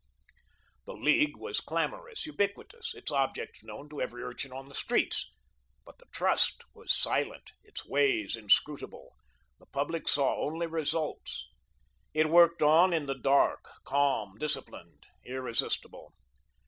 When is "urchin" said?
4.23-4.51